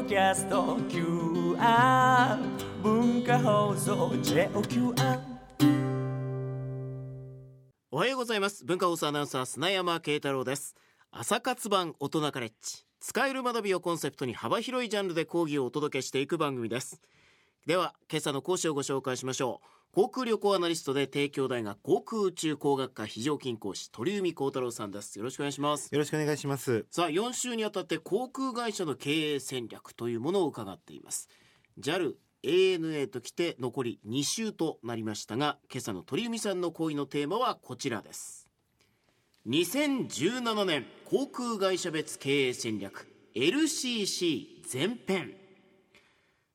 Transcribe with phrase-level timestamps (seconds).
[0.00, 2.38] ドキャスト QR
[2.82, 5.20] 文化放送 JOQR
[7.90, 8.64] おはようございます。
[8.64, 10.74] 文化放送アナウンサー砂山慶太郎です。
[11.10, 12.86] 朝活版大人カレッジ。
[12.98, 17.02] 使える学びをコンセプトに幅広いジャンルで講義をお届けしていく番組です。
[17.66, 19.79] では今朝の講師をご紹介しましょう。
[19.92, 25.18] 航空旅行アナリストで帝京大学航空宇宙工学科非常勤講師鳥海幸太郎さんです。
[25.18, 25.88] よろしくお願いします。
[25.90, 26.86] よろしくお願いします。
[26.92, 31.28] さあ4週にあたって航空会社の経営戦略というものを伺っています。
[31.80, 32.12] JAL
[32.44, 38.46] ANA ときて残り2週となりましたが今朝の鳥海さんの講義のテーマはこちらです。
[39.48, 45.34] 2017年航空会社別経営戦略 LCC 前編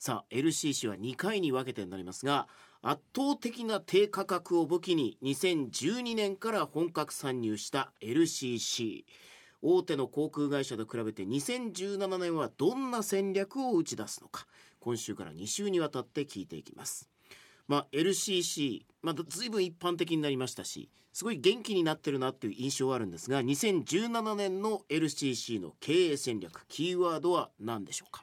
[0.05, 2.47] さあ LCC は2回に分けてになりますが
[2.83, 9.03] 圧倒的な低価格を武器に2012年から本格参入した LCC
[9.63, 14.45] 大手の航空会社と比べて2017年はどんな戦略を打ち出すのか
[14.79, 17.09] 今週から2週にわたって聞いていきます。
[17.67, 28.21] まあ、LCC、まあ、ずいぶん一般的になりましたしすごい元気になってるなっていう印象はあるんですが2017年の LCC の経営戦略キーワードは何でしょうか？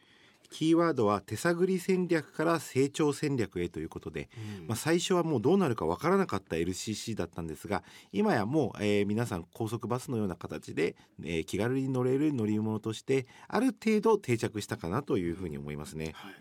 [0.52, 4.28] キーワードは手探り戦略から成長戦略へということで、
[4.68, 10.94] まあ、最初はもうどうなるかわからなかった LCC だったんですが今やもう、えー皆さん高速バスのような形で、
[11.24, 16.12] えー気軽に乗れる乗り物としてある程度定着したかなというふうに思いますね。
[16.14, 16.34] はい、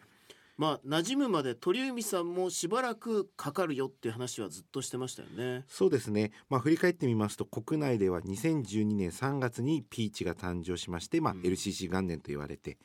[0.57, 5.65] まあ馴染むまで鳥海さんもしばらくかかるよっていう話はずっとしてましたよね。
[5.67, 12.77] そうですね、まあ、振り返ってみますと国内では2012年3月にピーチが誕生しまして、まあ、うん LCC 元年と言われて、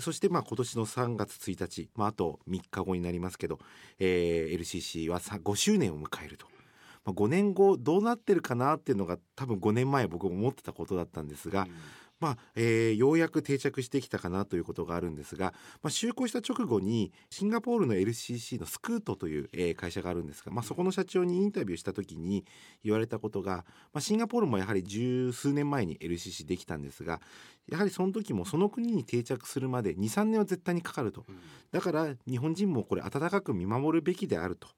[0.00, 3.58] そしてまあ今年の3月1日、まあ、あと3日後になりますけど、
[3.98, 6.46] えー LCC は5周年を迎えると。
[7.04, 11.66] まあ、5年後どうなってるかなっていうのが多分5年前僕思ってたことだったんですが、
[12.20, 22.44] まあえーようやく定着してきたかなということがあるんですが、まあ、就航した直後にシンガポールの LCC のスクートという、えー会社があるんですが、まあ、そこの社長にインタビューした時に
[22.84, 27.20] 言われたことが、まあ、シンガポールもやはり十数年前に LCC できたんですが
[27.68, 31.24] やはりその時もその国に定着するまで23年は絶対にかかると。
[31.28, 31.36] うん。
[31.70, 34.68] だから日本人もこれ温かく見守るべきであると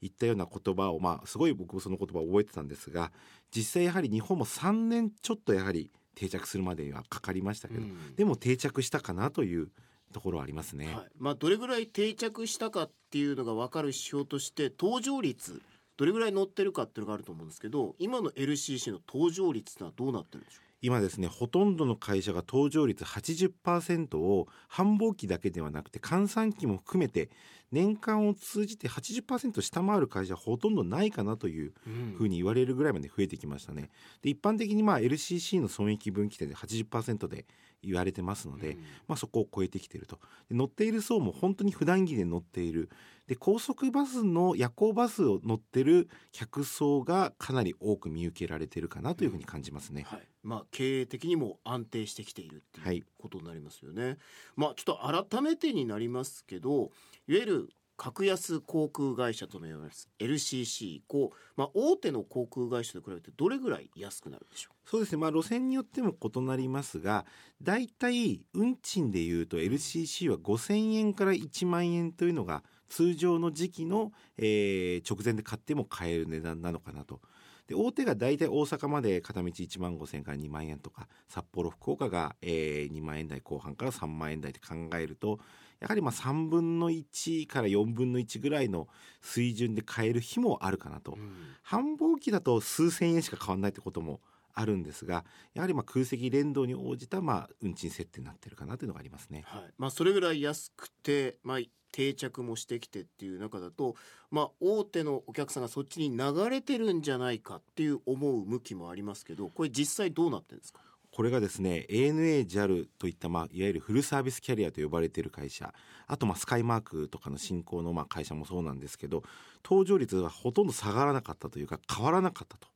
[0.00, 3.12] いったような言葉をまあすごい僕もその言葉を覚えてたんですが
[3.54, 8.16] 実際やはり日本も3年ちょっとやはり定着するまでにはかかりましたけど、うん。
[8.16, 9.68] でも定着したかなという
[10.12, 10.86] ところはありますね。
[10.86, 11.06] はい。
[11.18, 15.62] まあ、どれぐらい定着したかっていうのが分かる指標として搭乗率
[15.96, 27.30] どれぐらい乗ってるかっていうのがあると思うんですけど今の LCC の搭乗率ってのはどうなってるんでしょ今ですねほとんどの会社が搭乗率80%を繁忙期だけではなくて閑散期も含めて
[27.72, 33.90] 年間を通じて80%下回る会社はほとんどないかなというう、うんふうに言われるぐらいまで増えてきましたね。
[34.22, 37.46] で一般的にまあ LCC の損益分岐点で80%で
[37.82, 38.78] 言われてますので、うん
[39.08, 40.18] まあ、そこを超えてきていると
[40.48, 42.90] で乗っている層も本当に普段着で乗っている
[43.26, 50.04] で高速バスの夜行バスを乗ってる客層がかなり多く見受けられているかなというふうに感じますね。
[50.06, 54.16] はいまあ、経営的にも安定してきているってはいいうことになりますよね。
[54.54, 56.92] まあ、ちょっと改めてになりますけど
[57.28, 64.90] いわゆる格安航空会社との言われます LCC こう、まあ、大手の航空会社と比べてどれぐらい安くなるでしょう？
[64.90, 67.24] そうですね、まあ、路線によっても異なりますが
[67.62, 77.20] だいたい運賃でいうと LCC は5,000円から1万円というのが通常の時期の、えー直前で買っても買える値段なのかなと。
[77.66, 85.40] で大手が大体大阪まで片道1万5,000円から2万円とか札幌福岡が、えー2万円台後半から3万円台で考えると
[85.80, 88.88] やはりまあ3分の1から4分の1ぐらいの
[89.20, 91.12] 水準で買える日もあるかなと。
[91.12, 91.16] う、
[91.62, 94.20] 繁忙期だと数千円しか変わらないってことも
[94.56, 95.24] あるんですが
[95.54, 99.44] やはりまあ空席連動に応じたまあ運賃設定になってるかなというのがありますね。
[99.46, 101.58] はいまあ、それぐらい安くて、まあ、
[101.92, 103.94] 定着もしてきてっていう中だと、
[104.30, 110.80] まあ、大手のお客さんがそっちに流れてるんじゃないかっていう思う向きもありますけどこれ実際どうなってるんですか？
[111.16, 115.72] これがですね ANA、JAL といった、まあ、いわゆるフルサービスキャリアと呼ばれている会社
[116.06, 119.22] あとまあスカイマークとかの新興のまあ会社もそうなんですけど
[119.62, 122.68] 搭乗率がほとんど下がらなかったというか変わらなかったと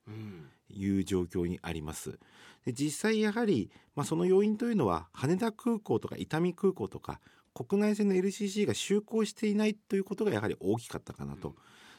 [0.71, 2.19] いう状況にあります。
[2.65, 7.21] で実際やはり、まあ、その要因というのは羽田空港とか伊丹空港とか
[7.53, 11.57] 国内線の LCC が就航していないということがやはり大きかったかなと。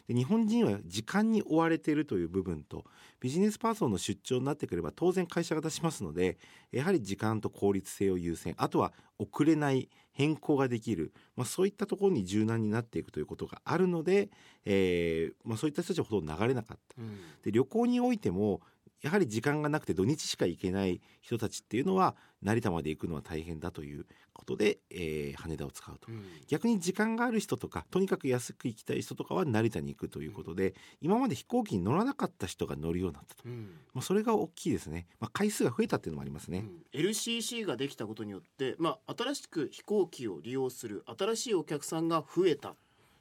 [0.08, 2.86] で日本人は時間に追われているという部分と
[3.20, 6.38] ビジネスパーソンの出張になってくれば当然会社が出しますので
[6.72, 14.30] やはり時間と効率性を優先あとは遅れない変更ができる、まあ、そういったところに柔軟になっていくということがあるので、
[14.66, 17.02] えーまあ、そういった人たちはほとんど流れなかった。
[17.02, 18.62] うんで旅行においても
[19.02, 26.12] やはり時間がなくて土日しか行けない人たちっていうのは成田まで行くのは大変だということで、えー羽田を使うと。
[26.12, 26.24] うん。
[26.48, 33.72] 逆に時間がある人とかとにかく安く行きたい人とかは成田に行くということで今まで飛行機に乗らなかった人が乗るようになったと、うん。
[33.94, 37.00] まあ、それが大きいですね、まあ、回数が増えたっていうのもありますね、うん。
[37.00, 42.76] LCC ができたことによって、まあ、新しく飛行機を利用する新しいお客さんが増えた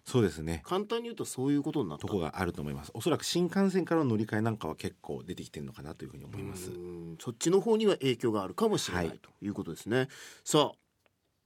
[0.04, 0.62] そうですね。
[0.64, 2.06] 簡単に言うとそういうことになった。
[2.06, 2.90] とこがあると思います。
[2.94, 6.70] おそらく新幹線からの乗り換えなんかは結構出てきてるのかなというふうに思います。
[6.70, 7.16] うん。
[7.20, 10.08] そっちの方には影響があるかもしれない、はいということですね。
[10.44, 10.78] さあ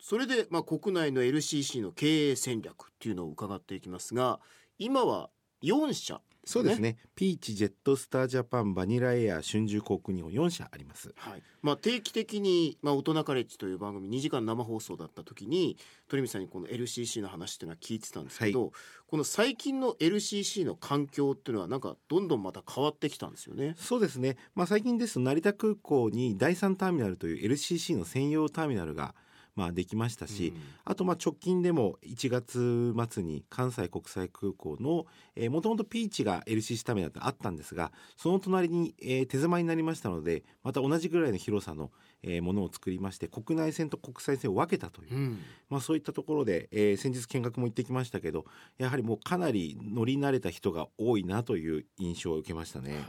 [0.01, 4.39] それで、まあ、国内の LCC の経営戦略っていうのを伺っていきますが
[4.79, 5.31] 今は
[5.63, 6.97] 4社そうですね。
[7.15, 11.13] ピーチジェットスタージャパンバニラエア春秋航空日本4社あります。
[11.17, 11.43] はい。
[11.63, 18.73] まあ、定期的に、まあ、大人カレッジという番組2時間生放送だった時に鳥海さんにこの LCC の話っていうのは聞いてたんですけど、
[19.07, 23.75] この最近の LCC の環境っていうのはなんかどんどんまた変わってきたんですよね。
[23.79, 29.15] そうですね、まあ、最近ですと成田空港に第3ターミナルという LCC の専用ターミナルが
[29.57, 30.53] まあできましたし、
[30.85, 35.07] あとまあ直近でも1月末に関西国際空港の
[35.51, 41.91] もともとピーチが LCC ターミナルってあったんですがその隣に、えー手狭になりましたのでまた同じぐらいの広さの、
[42.23, 45.39] えーものを作りまして国内線と国際線を分けたという、うん。
[45.71, 48.45] まあ、そういったところで、えー先日見学も行ってきましたけど
[48.79, 52.95] やはりもうかなり乗り慣れた人が多いなという印象を受けましたね。
[52.95, 53.05] はい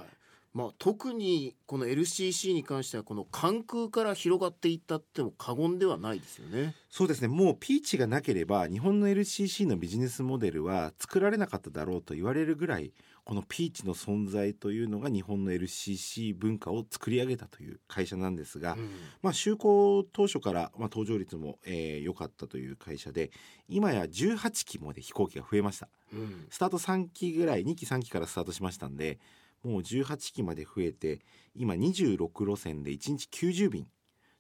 [0.56, 6.74] まあ、特にこの LCC に関してはこの関空から広がっていったっても過言ではないですよね。
[6.90, 7.28] そうですね。
[7.28, 12.94] もうピーチがなければ日本の LCC のビジネスモデルは作られなかっただろうと言われるぐらい
[13.26, 18.92] このピーチの存在というのが日本の LCC 文化を作り上げたという会社なんですが、うん。
[19.22, 23.32] まあ、就航当初から、まあ、搭乗率も良、えー良かったという会社で
[23.68, 25.90] 今や18機まで飛行機が増えました。
[26.14, 26.48] うん。
[26.50, 29.20] スタート3機ぐらい2機3機からスタートしましたんで
[29.66, 31.22] もう18機まで増えて
[31.56, 33.88] 今26路線で1日90便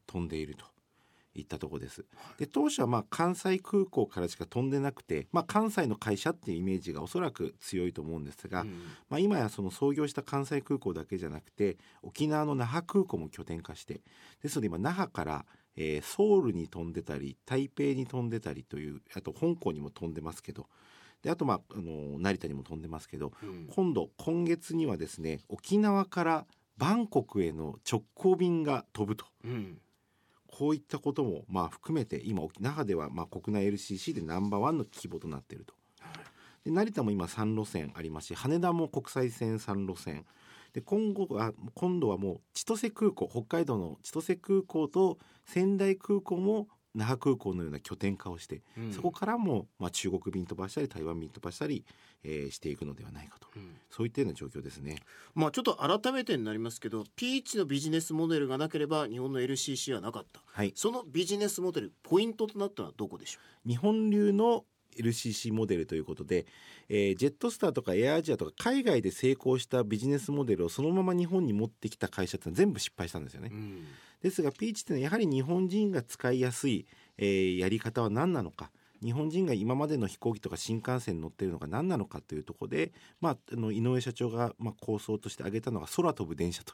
[0.05, 0.65] 飛んでいると
[1.33, 2.05] いったところです。
[2.37, 8.69] で当初はまあ関西空港からしか飛んでなくて、まあ、関西の会社っていうイメージがおそらく強いと思うんですが、うん
[9.09, 14.01] まあ、今やその創業した関西空港だけじゃなくて沖縄の那覇空港も拠点化して
[14.41, 15.45] ですので今那覇から、
[15.75, 20.67] えーソウルに飛んでたり台北に飛んでたりというあと香港にも飛んでますけど
[21.25, 23.67] であとまああの成田にも飛んでますけどうん。
[23.75, 26.45] 今度今月にはですね沖縄から
[26.77, 29.25] バンコクへの直行便が飛ぶと。
[29.43, 29.79] うん。
[30.47, 35.73] こういったこともまあ含めて今沖那覇ではまあ国内 LCC でナンバーワンの規模となっていると。
[36.63, 40.25] で成田も今3路線ありますし羽田も国際線3路線。
[40.73, 48.93] で今後は今度はもう千歳空港北海道の千歳空港と仙台空港も那覇空港のような拠点化をして、うん。
[48.93, 51.85] そこからも、まあ、中国便飛ばしたり台湾便飛ばしたり、
[52.23, 53.47] えーしていくのではないかと。
[53.55, 53.75] うん。
[53.89, 54.97] そういったような状況ですね。
[55.35, 60.41] まあちょっと改めてになりますけどピーチのビジネスモデルがなければ日本の LCC はなかった。
[60.45, 64.63] はい、そのビジネスモデルポイントとなったのはどこでしょ日本流の
[64.97, 66.45] LCC モデルということで、
[66.87, 73.49] えージェットスターとかエアアジアとか海外で成功したビジネスモデルをそのまま日本に持ってきた会社って全部失敗したんですよね。
[73.51, 73.53] う、。
[73.53, 73.85] うん
[74.25, 76.87] ですがピーチっていうのはやはり日本人が使いやすい、
[77.19, 78.71] えーやり方は何なのか。
[79.03, 82.91] 日本人が今までの飛行機とか新幹線に乗っているのが何なのかというところで、
[83.21, 86.73] まあ、あの井上社長がまあ構想として挙げたのが空飛ぶ電車と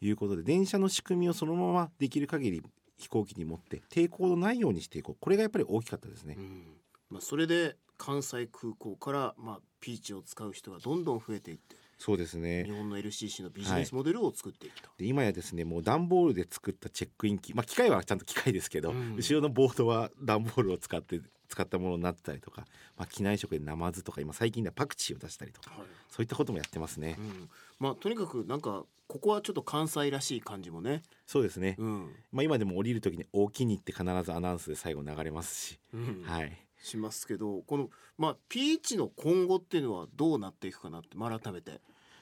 [0.00, 2.62] いうことで電車の仕組みをそのままできる限り
[2.96, 5.16] 飛行機に持って抵抗のないようにしていこう。
[5.20, 6.36] これがやっぱり大きかったですね。
[6.38, 6.64] うん。
[7.10, 12.64] まあ、それで関西空港から、まあ、ピーチを使う人がどんどん増えていってそうですね。
[12.64, 14.88] 日本の LCC のビジネスモデルを作っていくと。
[14.96, 19.16] で今やですねもう段ボールで作ったチェックイン機まあ機械はちゃんと機械ですけど、うん。
[19.16, 22.64] 後ろのボードは段ボールを使って使ったものになってたりとか、
[22.96, 25.88] まあ、機内食でナマズとか今最近ではパクチーを出したりとかはい。
[26.08, 27.50] そういったこともやってますね、うん。
[27.78, 32.14] まあ、とにかくなんかここはちょっと関西らしい感じもね、そうですね、うん。
[32.32, 36.22] まあ、今でも降りる時に「大きに」って必ずアナウンスで最後流れますし、うん。
[36.24, 41.80] はいしますけどこの、まあ、ピーチの今後っていうのはどうなっていくかなって、まあ、改めて。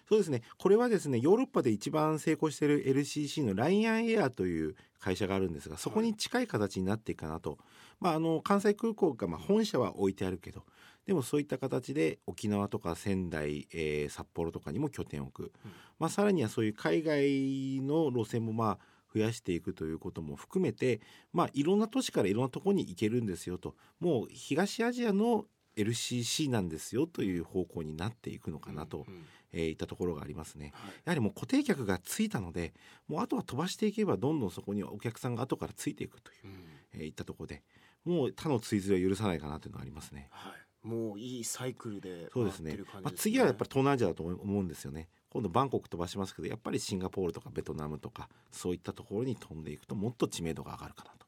[0.08, 0.40] そうですね。
[0.56, 7.58] これはですねヨーロッパで一番成功している LCC のライアンエアという会社があるんですがそこに近い形になっていくかなと、
[8.00, 10.64] まあ、あの関西空港がまあ本社は置いてあるけど
[11.06, 15.52] でもそういった形で沖縄とか仙台、えー札幌とかにも拠点を置く、
[15.98, 18.78] まあ、さらにはそういう海外の路線もまあ
[19.18, 21.00] 増やしていくということも含めて、
[21.32, 23.74] まあ、いろんな都市からいろんなところに行けるんですよと。
[24.00, 25.46] もう東アジアの
[25.76, 29.24] LCC なんですよという方向になっていくのかなと、うんうん。
[29.52, 30.72] えーいったところがありますね。
[30.74, 30.92] はい。
[30.92, 32.74] やはりもう固定客がついたので
[33.06, 36.64] もうあとは飛ばしていけばどんどんそこにお客さんが後からついていくという、うん。
[36.94, 37.62] えーいったところで
[38.04, 40.28] もう他の追随は許さないかなというのがありますね。
[40.30, 42.78] はい、もういいサイクルでそうですね。
[43.02, 45.08] まあ、次はやっぱり東南アジアだと思うんですよね。
[45.30, 51.26] 今度バンコク飛ばしますけどやっぱりシンガポールとかベトナムとかそういったところに飛んでいくともっと知名度が上がるかなと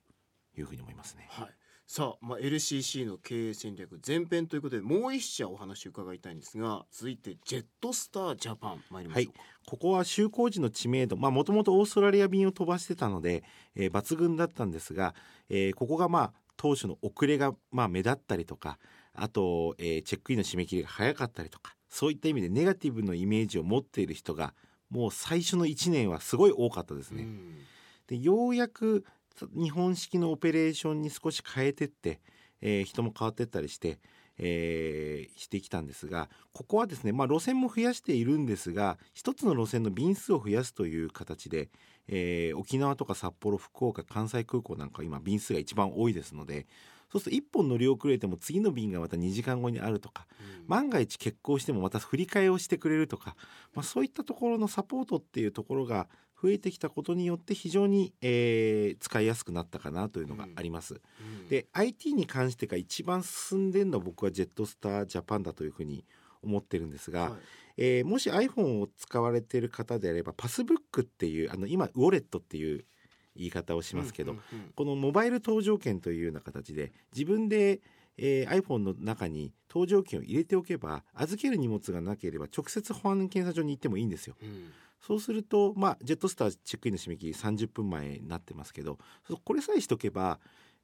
[0.59, 1.26] いうふうに思いますね。
[1.30, 1.49] はい。
[1.92, 9.33] さあ、まあ、LCC の経営戦略前編ということでもう一社お話を伺いたいんですが続いてジェットスタージャパン参りましょう。
[9.33, 13.42] か、ここは就航時の知名度もともとオーストラリア便を飛ばしてたので、
[13.75, 15.16] えー抜群だったんですが、
[15.49, 18.78] えーここがまあ当初の遅れがまあ目立ったりとか
[19.12, 24.54] あと、えーチェックインの締め切りが早かったりとかそういった意味でネガティブのイメージを持っている人が
[24.88, 27.25] もう最初の1年はすごい多かったですね。
[27.25, 27.54] うん
[28.06, 29.04] でようやく
[29.54, 32.20] 日本式のオペレーションに少し変えてって、
[32.61, 34.00] えー人も変わってったりして、
[34.37, 41.68] えーしてきたんですがここはですね、まあ、路線も増やしているんですが一つの路線の便数を増やすという形で、
[42.09, 46.66] えー沖縄とか札幌福岡関西空港なんか今便数が一番多いですので
[47.11, 50.26] そうすると1本乗り遅れても次の便がまた2時間後にあるとか
[50.67, 53.35] 万が一欠航してもまた振り替えをしてくれるとか、
[53.75, 56.09] まあ、そういったところのサポートっていうところが
[56.43, 61.00] 増えてきたことによって非常に、えー使いやすくなったかなというのがあります。
[61.21, 61.49] うん。
[61.49, 66.05] で IT に関してが一番進んでるのは僕はジェットスタージャパンだというふうに
[66.43, 67.33] 思ってるんですが、はい。
[67.76, 72.85] えーもし iPhone を使われている方であればパスブックっていうあの今ウォレットっていう
[73.40, 74.37] 言い方をしますけど、
[74.76, 77.80] このモバイル搭乗券というような形で自分で、
[78.16, 84.37] えー iPhone の中に搭乗券を入れておけば預ける荷物がなければ直接保安検査場に行ってもいいんですよ。
[84.42, 84.70] うん。
[85.00, 88.99] そうすると、まあ、ジェットスターチェックインの締め切り30分前になってますけど
[89.44, 90.38] これさえしとけば、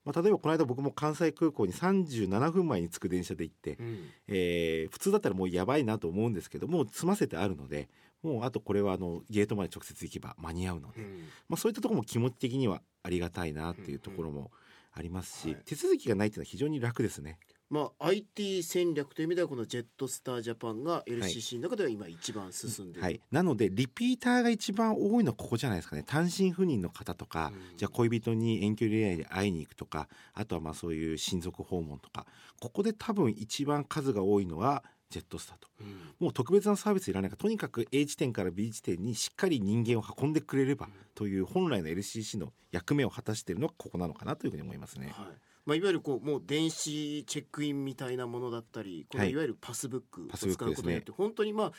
[0.07, 3.99] まあ、例えばこの間僕も関西空港に37分前に着く電車で行って、うん。
[4.29, 7.89] えー普通だったらもうやばいなと思うんですけどもう済ませてあるので
[8.27, 11.19] もうあとこれはあのゲートまで直接行けば間に合うので、うん。
[11.49, 14.51] まあ、そういったところも気持ち的にはありがたいなっていうところも
[14.93, 15.63] ありますし、はい。
[15.65, 17.39] 手続きがないっていうのは非常に楽ですね。
[17.69, 26.05] まあ、IT 戦略という意味ではこのジェットスタージャパンが LCC の中では今一番進んでいる、はい、なのでリピーターが一番多いのはここじゃないですかね。
[26.07, 27.77] 単身赴任の方とか、うん。
[27.77, 32.27] じゃあ恋人に遠距離恋愛で会いに行くとかあとはまあそういう親族訪問とか
[32.61, 35.69] ここで多分一番数が多いのはジェットスターと。
[35.81, 36.15] うん。
[36.19, 37.37] もう特別なサービスいらないか。
[37.37, 45.13] らとにかく A 地点から B 地点にしっかり人間を運んでくれればという本来の LCC の役目を果たしているのはここなのかなというふうに思いますね。
[45.15, 45.27] はい。
[45.67, 51.73] まあ、いわゆるこうもう電子チェックインみたいなものだったりこのはいいわゆるパスブックを使うことによって、本当にまあ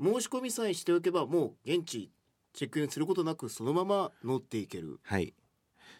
[0.00, 2.10] 申し込みさえしておけばもう現地
[2.52, 5.00] チェックインすることなくそのまま乗っていける。
[5.02, 5.34] はい、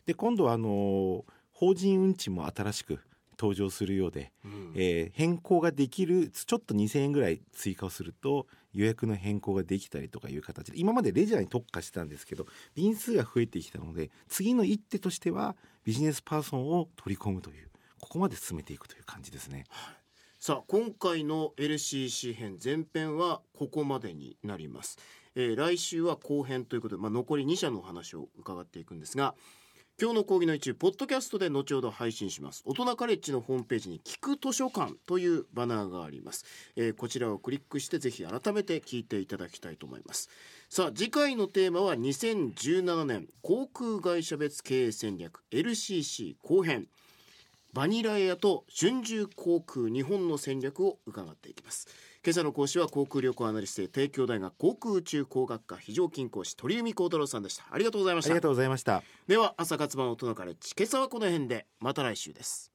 [0.07, 3.01] で今度はあの法人運賃も新しく
[3.43, 4.73] 登場するようで、うん。
[4.77, 17.69] えー変更ができるちょっと2,000円ぐらい追加をすると予約の変更ができたりとかいう形で今までレジャーに特化してたんですけど便数が増えてきたので次の一手としてはビジネスパーソンを取り込むという
[18.01, 19.65] ここまで進めていくという感じですね。
[20.39, 24.99] さあ今回の LCC 編前編はここまでになります、
[25.37, 29.37] えー来週は後編ということで、まあ、残り2社のお話を伺っていくんですが
[30.03, 32.65] 今日の講義の一部ポッドキャストで後ほど配信します。
[32.67, 36.45] 大人カレッジのホームページに聞く図書館というバナーがあります、
[36.75, 40.29] えーこちらをクリックしてぜひ改めて聞いていただきたいと思います。
[40.69, 46.89] さあ次回のテーマは2017年航空会社別経営戦略 LCC 後編。
[47.75, 51.89] バニラエアと春秋航空日本の戦略を伺っていきます。
[52.23, 57.65] 今朝の講師は航空旅行アナリストで帝京大学航空宇宙工学科非常勤講師鳥海幸太郎さんでした。
[57.71, 58.31] ありがとうございました。
[58.31, 59.03] ありがとうございました。
[59.27, 61.67] では朝活版大人カレッジ今朝はこの辺で。
[61.81, 62.71] また来週です